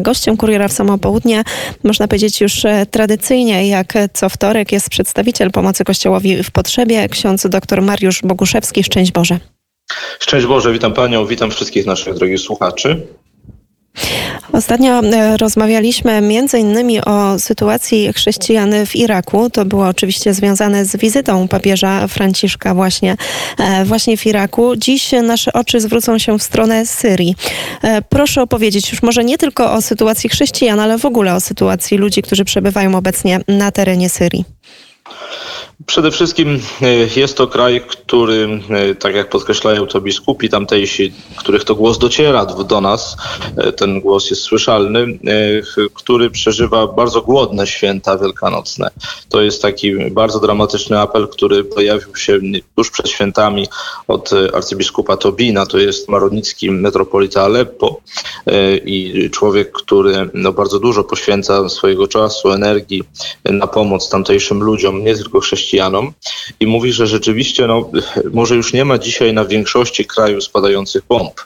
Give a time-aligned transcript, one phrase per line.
[0.00, 1.42] Gościem Kuriera w Samo Południe,
[1.84, 7.46] można powiedzieć już e, tradycyjnie, jak co wtorek, jest przedstawiciel pomocy Kościołowi w potrzebie, ksiądz
[7.46, 8.84] dr Mariusz Boguszewski.
[8.84, 9.38] Szczęść Boże.
[10.18, 13.06] Szczęść Boże, witam Panią, witam wszystkich naszych drogich słuchaczy.
[14.52, 16.22] Ostatnio e, rozmawialiśmy
[16.58, 19.50] innymi o sytuacji chrześcijan w Iraku.
[19.50, 23.16] To było oczywiście związane z wizytą papieża Franciszka właśnie,
[23.58, 24.76] e, właśnie w Iraku.
[24.76, 27.34] Dziś nasze oczy zwrócą się w stronę Syrii.
[27.82, 31.96] E, proszę opowiedzieć już może nie tylko o sytuacji chrześcijan, ale w ogóle o sytuacji
[31.96, 34.44] ludzi, którzy przebywają obecnie na terenie Syrii.
[35.86, 41.64] Przede wszystkim e, jest to kraj, który, e, tak jak podkreślają to biskupi tamtejsi, których
[41.64, 43.16] to głos dociera do nas,
[43.56, 45.18] e, ten głos jest słyszalny,
[45.94, 48.90] który przeżywa bardzo głodne święta wielkanocne.
[49.28, 52.38] To jest taki bardzo dramatyczny apel, który pojawił się
[52.76, 53.66] tuż przed świętami
[54.08, 58.00] od arcybiskupa Tobina, to jest maronicki metropolita Aleppo
[58.84, 63.02] i człowiek, który no, bardzo dużo poświęca swojego czasu, energii
[63.44, 66.12] na pomoc tamtejszym ludziom, nie tylko chrześcijanom, chrześcijanom
[66.60, 67.90] i mówi, że rzeczywiście no,
[68.32, 71.40] może już nie ma dzisiaj na większości krajów spadających bomb.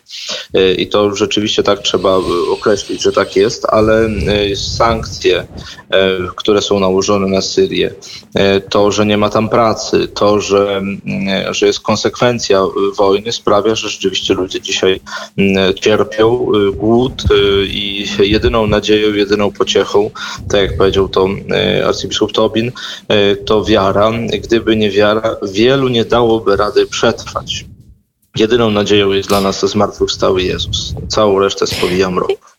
[0.54, 2.18] E, I to rzeczywiście tak trzeba
[2.50, 5.46] określić, że tak jest, ale e, sankcje,
[5.90, 7.94] e, które są nałożone na Syrię,
[8.70, 10.82] to, że nie ma tam pracy, to, że,
[11.50, 12.62] że jest konsekwencja
[12.96, 15.00] wojny sprawia, że rzeczywiście ludzie dzisiaj
[15.80, 17.24] cierpią głód
[17.66, 20.10] i jedyną nadzieją, jedyną pociechą,
[20.50, 21.28] tak jak powiedział to
[21.86, 22.72] arcybiskup Tobin,
[23.46, 24.11] to wiara,
[24.42, 27.64] gdyby nie wiara, wielu nie dałoby rady przetrwać.
[28.36, 30.94] Jedyną nadzieją jest dla nas zmartwychwstały Jezus.
[31.08, 32.58] Całą resztę spowija mrok.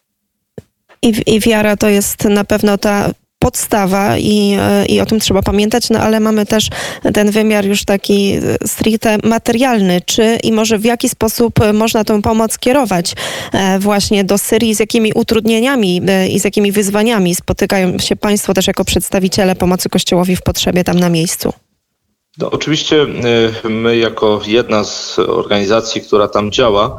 [1.02, 3.10] I, I wiara to jest na pewno ta
[3.44, 4.58] podstawa i,
[4.89, 6.69] i o tym trzeba pamiętać, no ale mamy też
[7.13, 10.02] ten wymiar już taki stricte materialny.
[10.05, 13.14] Czy i może w jaki sposób można tę pomoc kierować
[13.53, 18.53] e, właśnie do Syrii, z jakimi utrudnieniami e, i z jakimi wyzwaniami spotykają się Państwo
[18.53, 21.53] też jako przedstawiciele pomocy Kościołowi w potrzebie tam na miejscu?
[22.38, 23.06] No, oczywiście
[23.66, 26.98] y, my jako jedna z organizacji, która tam działa,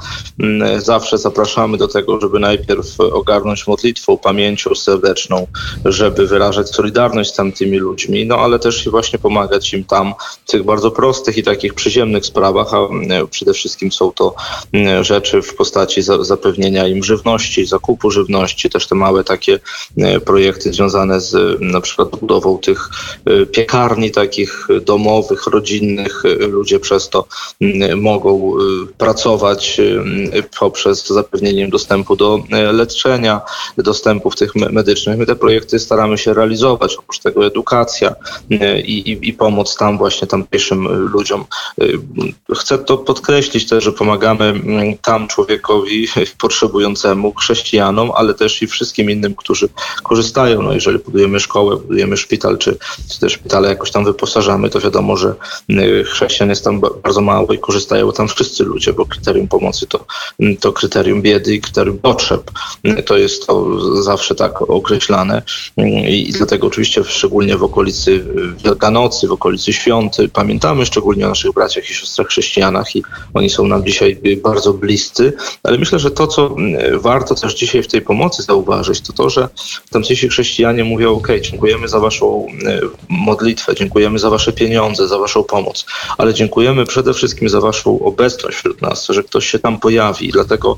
[0.77, 5.47] y, zawsze zapraszamy do tego, żeby najpierw ogarnąć modlitwą, pamięcią serdeczną,
[5.85, 10.15] żeby wyrażać solidarność z tamtymi ludźmi, no ale też i właśnie pomagać im tam
[10.47, 12.79] w tych bardzo prostych i takich przyziemnych sprawach, a
[13.23, 14.35] y, przede wszystkim są to
[15.01, 19.59] rzeczy w postaci zapewnienia im żywności, zakupu żywności, też te małe takie
[20.25, 22.91] projekty związane z na przykład budową tych
[23.53, 26.25] piekarni takich domowych, domowych, rodzinnych.
[26.25, 27.27] Y, ludzie przez to
[27.63, 29.81] y, mogą y, pracować
[30.59, 32.43] poprzez zapewnienie dostępu do
[32.73, 33.41] leczenia,
[33.79, 35.19] dostępów tych medycznych.
[35.19, 36.97] My te projekty staramy się realizować.
[36.97, 38.15] Oprócz tego edukacja
[38.51, 38.57] i,
[38.95, 41.45] i, i pomoc tam właśnie tamtejszym ludziom.
[42.55, 44.55] Chcę to podkreślić też, że pomagamy
[45.03, 46.09] tam człowiekowi
[46.43, 49.69] potrzebującemu, chrześcijanom, ale też i wszystkim innym, którzy
[50.03, 50.63] korzystają.
[50.63, 52.77] No jeżeli budujemy szkołę, budujemy szpital, czy,
[53.11, 55.35] czy też szpitale jakoś tam wyposażamy, to wiadomo, że
[55.71, 60.07] y, chrześcijan jest tam bardzo mało i korzystają tam wszyscy ludzie, bo kryterium pomocy to,
[60.41, 62.51] mm, to kryterium biedy i kryterium potrzeb.
[62.85, 65.43] Y, to jest to zawsze tak określane
[65.79, 68.25] y, i dlatego oczywiście szczególnie w okolicy
[68.65, 73.03] Wielkanocy, w okolicy świąt pamiętamy szczególnie o naszych braciach i siostrach chrześcijanach i
[73.35, 75.33] oni są nam dzisiaj bardzo bliscy,
[75.63, 76.57] ale myślę, że to, co
[76.95, 79.49] warto też dzisiaj w tej pomocy zauważyć, to to, że
[79.91, 82.47] tamtejsi chrześcijanie mówią, ok, dziękujemy za waszą
[83.09, 85.87] modlitwę, dziękujemy za wasze pieniądze, za Waszą pomoc,
[86.19, 90.29] ale dziękujemy przede wszystkim za Waszą obecność wśród nas, że ktoś się tam pojawi.
[90.29, 90.77] Dlatego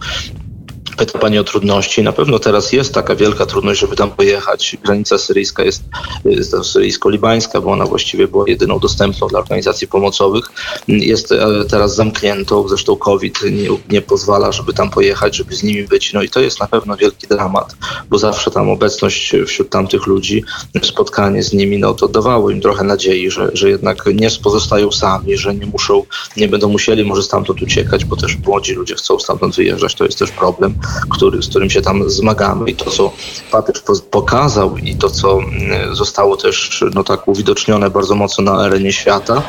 [0.97, 2.03] Pyta Pani o trudności.
[2.03, 4.77] Na pewno teraz jest taka wielka trudność, żeby tam pojechać.
[4.85, 5.83] Granica syryjska jest,
[6.25, 10.45] jest syryjsko-libańska, bo ona właściwie była jedyną dostępną dla organizacji pomocowych.
[10.89, 15.85] Jest e, teraz zamkniętą, zresztą COVID nie, nie pozwala, żeby tam pojechać, żeby z nimi
[15.85, 16.13] być.
[16.13, 17.77] No i to jest na pewno wielki dramat,
[18.11, 20.45] bo zawsze tam obecność wśród tamtych ludzi,
[20.83, 25.37] spotkanie z nimi, no to dawało im trochę nadziei, że, że jednak nie pozostają sami,
[25.37, 26.03] że nie muszą,
[26.37, 30.19] nie będą musieli może stamtąd uciekać, bo też młodzi ludzie chcą stamtąd wyjeżdżać, to jest
[30.19, 30.75] też problem
[31.11, 33.13] który, z którym się tam zmagamy i to, co
[33.51, 38.93] papież pokazał i to, co mm, zostało też no tak uwidocznione bardzo mocno na arenie
[38.93, 39.43] świata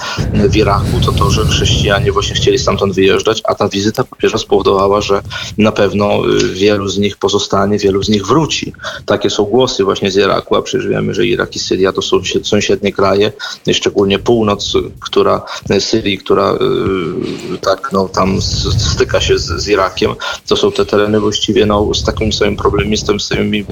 [0.50, 5.02] w Iraku, to to, że chrześcijanie właśnie chcieli stamtąd wyjeżdżać, a ta wizyta papieża spowodowała,
[5.02, 5.22] że
[5.58, 8.74] na pewno y, wielu z nich pozostanie, wielu z nich wróci.
[9.06, 12.18] Takie są głosy właśnie z Iraku, a przecież wiemy, że Irak i Syria to są
[12.44, 13.32] sąsiednie kraje,
[13.74, 15.42] szczególnie północ, która
[15.80, 18.42] Syrii, która y, tak no, tam
[18.94, 20.16] styka się z, z Irakiem,
[20.48, 23.66] to są te tereny właściwie no, z takim samym problemistą, z tymi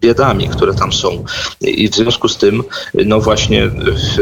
[0.00, 1.24] biedami, które tam są.
[1.60, 2.62] I w związku z tym,
[2.94, 3.70] no właśnie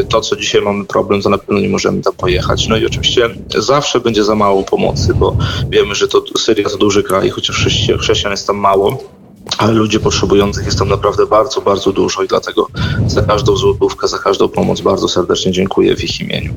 [0.08, 2.68] to, co dzisiaj mamy problem, to na pewno nie możemy tam pojechać.
[2.68, 5.36] No i oczywiście zawsze będzie za mało pomocy, bo
[5.70, 7.66] wiemy, że to Syria to duży kraj, chociaż
[8.00, 9.18] chrześcijan jest tam mało
[9.58, 12.68] ale ludzi potrzebujących jest tam naprawdę bardzo, bardzo dużo i dlatego
[13.06, 16.52] za każdą złotówkę, za każdą pomoc bardzo serdecznie dziękuję w ich imieniu.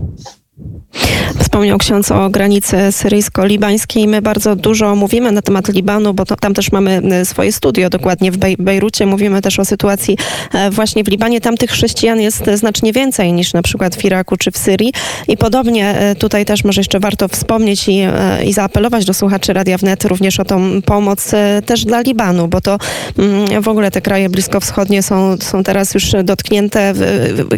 [1.40, 4.08] Wspomniał ksiądz o granicy syryjsko-libańskiej.
[4.08, 7.90] My bardzo dużo mówimy na temat Libanu, bo to, tam też mamy e, swoje studio
[7.90, 9.06] dokładnie w Bej Bejrucie.
[9.06, 10.18] Mówimy też o sytuacji
[10.54, 11.42] e, właśnie w Libanie.
[11.42, 14.94] Tam tych chrześcijan jest znacznie więcej niż na przykład w Iraku czy w Syrii.
[15.28, 18.02] I podobnie e, tutaj też może jeszcze warto wspomnieć i,
[18.46, 21.32] i zaapelować do słuchaczy Radia Wnet również o tą pomoc
[21.66, 22.78] też dla Libanu, bo to
[23.18, 26.94] mm, w ogóle te kraje bliskowschodnie są, są teraz już dotknięte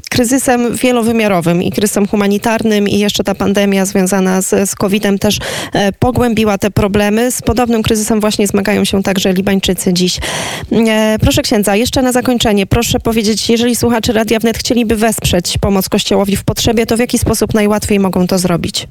[0.10, 5.38] kryzysem wielowymiarowym i kryzysem humanitarnym i jeszcze ta pandemia związana z, z COVID-em też
[5.74, 7.32] e, pogłębiła te problemy.
[7.32, 10.20] Z podobnym kryzysem właśnie zmagają się także Libańczycy dziś.
[10.72, 15.90] E, proszę księdza, jeszcze na zakończenie, proszę powiedzieć, jeżeli słuchacze Radia Wnet chcieliby wesprzeć pomoc
[15.90, 18.88] Kościołowi w potrzebie, to w jaki sposób najłatwiej mogą to zrobić?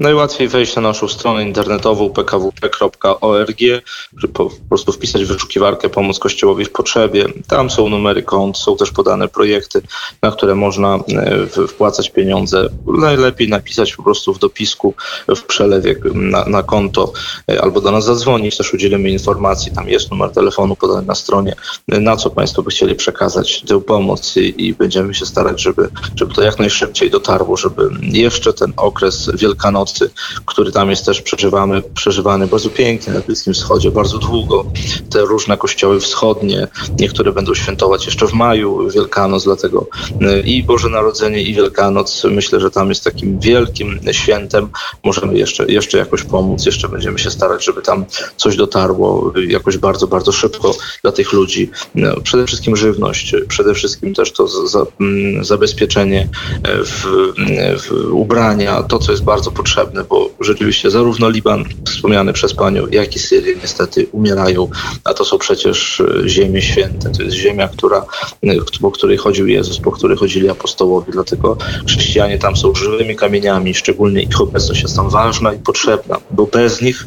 [0.00, 3.58] Najłatwiej wejść na naszą stronę internetową pkwp.org,
[4.32, 7.26] po prostu wpisać w wyszukiwarkę Pomoc Kościołowi w Potrzebie.
[7.48, 9.82] Tam są numery kont, są też podane projekty,
[10.22, 12.68] na które można e, wpłacać pieniądze.
[12.86, 14.94] Najlepiej napisać po prostu w dopisku,
[15.36, 17.12] w przelewie na, na konto
[17.50, 19.72] e, albo do nas zadzwonić, też udzielimy informacji.
[19.72, 21.54] Tam jest numer telefonu podany na stronie,
[21.88, 26.34] na co Państwo by chcieli przekazać tę pomoc i, i będziemy się starać, żeby, żeby
[26.34, 30.10] to jak najszybciej dotarło, żeby jeszcze ten okres Wielkanocy Wielkanocy,
[30.46, 34.64] który tam jest też przeżywamy, przeżywany bardzo pięknie na Bliskim Wschodzie, bardzo długo.
[35.10, 39.86] Te różne kościoły wschodnie, niektóre będą świętować jeszcze w maju Wielkanoc, dlatego
[40.22, 44.68] y, i Boże Narodzenie i Wielkanoc myślę, że tam jest takim wielkim świętem.
[45.04, 48.04] Możemy jeszcze, jeszcze jakoś pomóc, jeszcze będziemy się starać, żeby tam
[48.36, 51.70] coś dotarło jakoś bardzo, bardzo szybko dla tych ludzi.
[51.94, 56.28] No, przede wszystkim żywność, przede wszystkim też to za, mm, zabezpieczenie
[56.62, 57.06] e, w,
[57.78, 62.86] w ubrania, to co jest bardzo potrzebne potrzebne, bo rzeczywiście zarówno Liban, wspomniany przez Panią,
[62.86, 64.68] jak i Syria niestety umierają,
[65.04, 67.10] a to są przecież e, ziemie święte.
[67.10, 68.04] To jest ziemia, która,
[68.42, 71.12] e, po której chodził Jezus, po której chodzili apostołowie.
[71.12, 71.56] Dlatego
[71.86, 76.80] chrześcijanie tam są żywymi kamieniami, szczególnie ich obecność jest tam ważna i potrzebna, bo bez
[76.82, 77.06] nich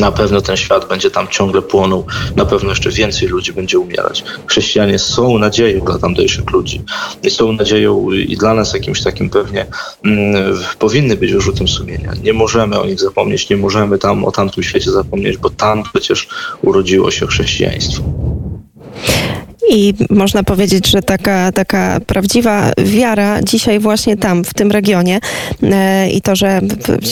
[0.00, 2.06] na pewno ten świat będzie tam ciągle płonął,
[2.36, 4.24] na pewno jeszcze więcej ludzi będzie umierać.
[4.46, 6.82] Chrześcijanie są nadzieją dla tamtejszych ludzi
[7.22, 9.66] i są nadzieją i dla nas jakimś takim pewnie
[10.04, 12.12] mm, powinny być wyrzutem sumienia.
[12.22, 16.28] Nie możemy o nich zapomnieć, nie możemy tam o tamtym świecie zapomnieć, bo tam przecież
[16.62, 18.02] urodziło się chrześcijaństwo.
[19.70, 25.20] I można powiedzieć, że taka, taka prawdziwa wiara dzisiaj właśnie tam, w tym regionie
[25.62, 26.60] e, i to, że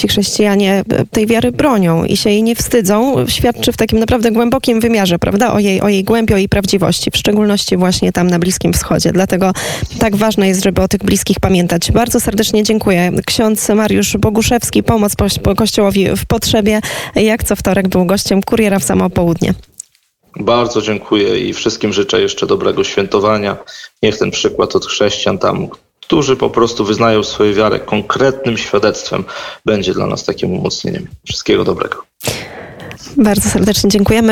[0.00, 4.81] ci chrześcijanie tej wiary bronią i się jej nie wstydzą, świadczy w takim naprawdę głębokim
[4.81, 8.38] wymiarze, prawda, o jej, o jej głębi, o jej prawdziwości, w szczególności właśnie tam na
[8.38, 9.12] Bliskim Wschodzie.
[9.12, 9.52] Dlatego
[9.99, 11.93] tak ważne jest, żeby o tych bliskich pamiętać.
[11.93, 13.11] Bardzo serdecznie dziękuję.
[13.26, 15.12] Ksiądz Mariusz Boguszewski, pomoc
[15.43, 16.81] po Kościołowi w potrzebie,
[17.14, 19.55] jak co wtorek był gościem Kuriera w samo południe.
[20.36, 23.56] Bardzo dziękuję i wszystkim życzę jeszcze dobrego świętowania.
[24.02, 25.68] Niech ten przykład od chrześcijan tam,
[26.00, 29.24] którzy po prostu wyznają swoją wiarę konkretnym świadectwem,
[29.64, 31.06] będzie dla nas takim umocnieniem.
[31.26, 32.02] Wszystkiego dobrego.
[33.16, 34.28] Bardzo serdecznie dziękujemy.